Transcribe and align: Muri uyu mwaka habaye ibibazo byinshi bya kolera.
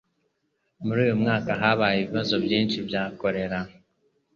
Muri 0.85 0.99
uyu 1.05 1.15
mwaka 1.21 1.49
habaye 1.61 1.97
ibibazo 1.99 2.35
byinshi 2.45 2.77
bya 2.87 3.03
kolera. 3.19 3.59